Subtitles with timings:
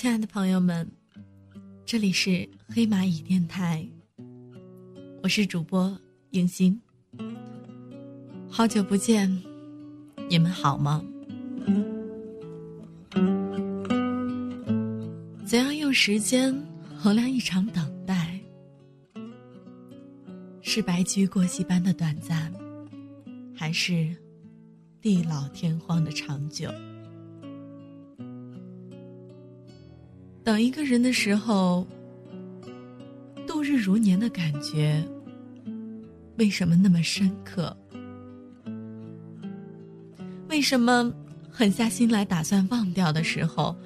[0.00, 0.90] 亲爱的朋友们，
[1.84, 3.86] 这里是黑蚂蚁电台，
[5.22, 5.94] 我是主播
[6.30, 6.80] 影欣。
[8.48, 9.30] 好久不见，
[10.30, 11.04] 你们好吗？
[15.44, 16.50] 怎样用时间
[16.96, 18.40] 衡量一场等待？
[20.62, 22.50] 是白驹过隙般的短暂，
[23.54, 24.16] 还是
[25.02, 26.70] 地老天荒的长久？
[30.50, 31.86] 等一个人的时候，
[33.46, 35.00] 度日如年的感觉，
[36.38, 37.76] 为什么那么深刻？
[40.48, 41.14] 为什么
[41.48, 43.76] 狠下心来打算忘掉的时候，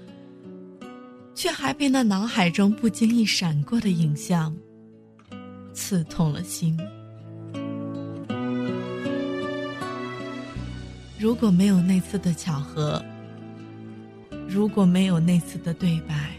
[1.35, 4.57] 却还被那脑海中不经意闪过的影像
[5.75, 6.75] 刺痛了心？
[11.19, 13.05] 如果没有那次的巧合，
[14.49, 16.31] 如果没有那次的对白，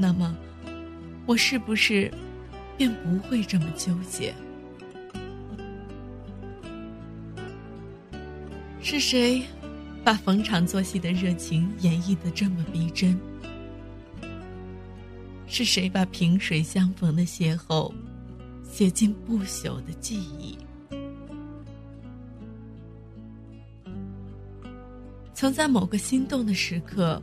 [0.00, 0.32] 那么，
[1.26, 2.08] 我是不是
[2.76, 4.32] 便不会这么纠结？
[8.80, 9.42] 是谁
[10.04, 13.18] 把逢场作戏的热情演绎的这么逼真？
[15.48, 17.92] 是谁把萍水相逢的邂逅
[18.62, 20.56] 写进不朽的记忆？
[25.34, 27.20] 曾在某个心动的时刻。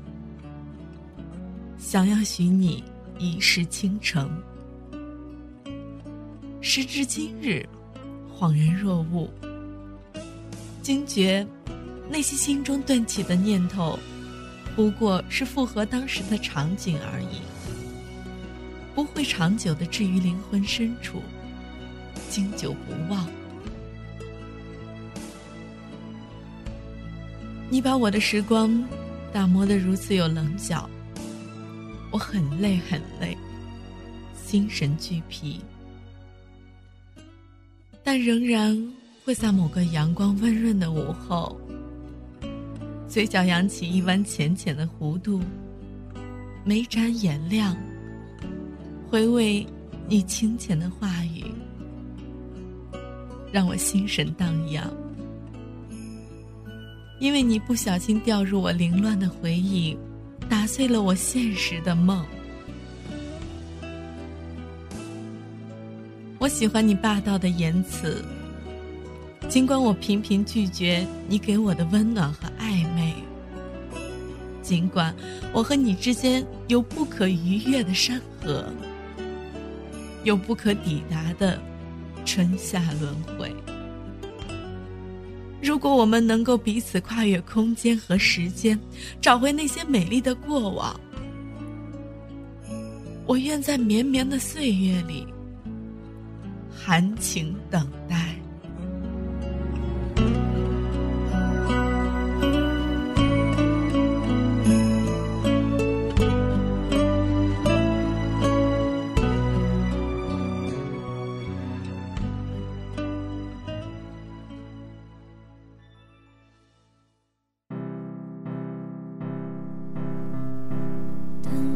[1.96, 2.84] 想要许你
[3.20, 4.30] 一世倾城，
[6.60, 7.66] 时至今日，
[8.38, 9.30] 恍然若悟，
[10.82, 11.48] 惊觉
[12.10, 13.98] 那些心中顿起的念头，
[14.76, 17.40] 不过是复合当时的场景而已，
[18.94, 21.22] 不会长久的置于灵魂深处，
[22.30, 23.26] 经久不忘。
[27.70, 28.84] 你把我的时光
[29.32, 30.90] 打磨得如此有棱角。
[32.16, 33.38] 我很累，很累，
[34.42, 35.60] 心神俱疲，
[38.06, 38.74] 但仍然
[39.26, 41.60] 会在某个阳光温润的午后，
[43.10, 45.42] 嘴角扬起一弯浅浅的弧度，
[46.64, 47.76] 眉展眼亮，
[49.10, 49.68] 回味
[50.08, 51.44] 你清浅的话语，
[53.52, 54.90] 让我心神荡漾，
[57.20, 59.98] 因为你不小心掉入我凌乱的回忆。
[60.66, 62.26] 打碎了我现实的梦。
[66.40, 68.26] 我喜欢你霸道的言辞，
[69.48, 73.14] 尽管我频频拒绝你给我的温暖和暧昧。
[74.64, 75.16] 尽管
[75.54, 78.66] 我和你之间有不可逾越的山河，
[80.24, 81.62] 有不可抵达的
[82.26, 83.56] 春夏轮回。
[85.62, 88.80] 如果我们能够彼此跨越空间和时间，
[89.20, 91.00] 找回那些美丽的过往，
[93.26, 95.28] 我愿在绵绵的岁月里
[96.72, 98.25] 含情等待。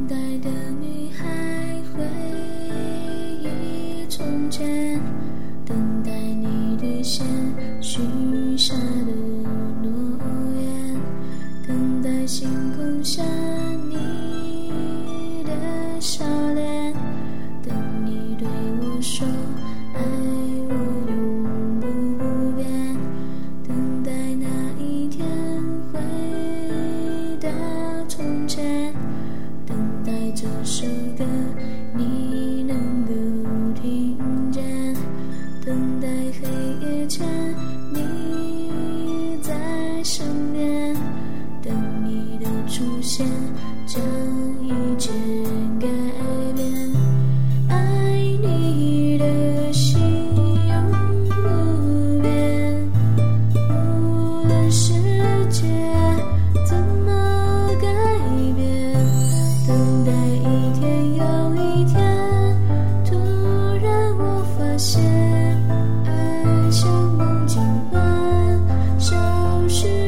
[0.10, 0.50] 等待的
[0.82, 1.24] 女孩，
[1.94, 2.04] 回
[3.44, 5.00] 忆从前，
[5.64, 7.24] 等待你兑现
[7.80, 8.29] 许。
[40.00, 40.96] 在身边
[41.62, 41.74] 等
[42.06, 43.28] 你的出现。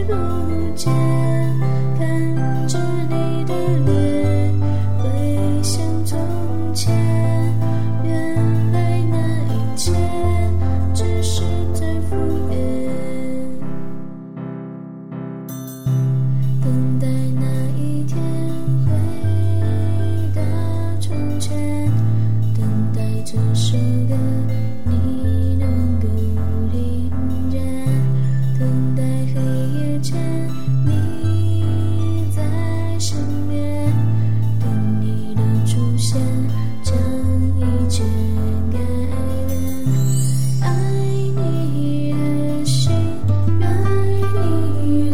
[0.03, 1.20] 一天。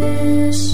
[0.08, 0.67] 曾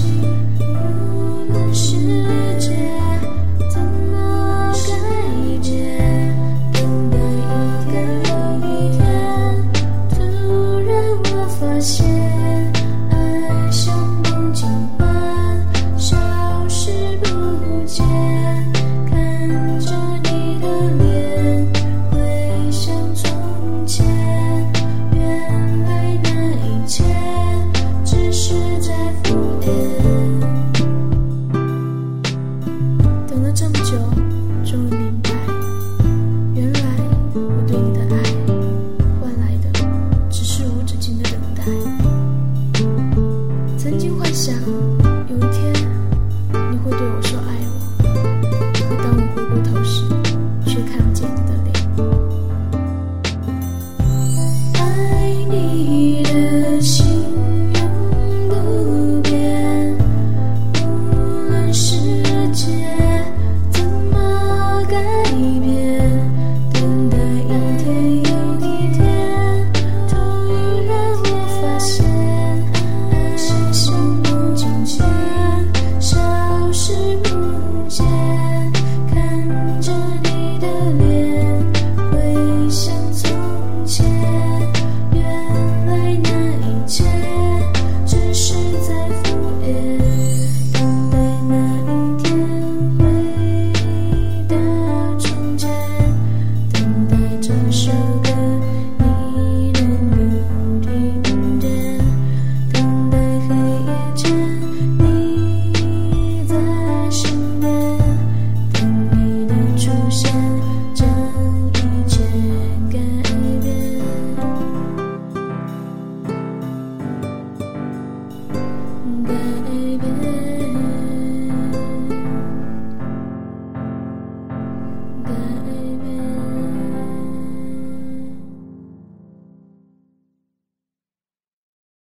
[28.54, 29.53] 经幻